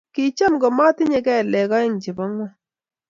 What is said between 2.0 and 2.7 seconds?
chebo ngony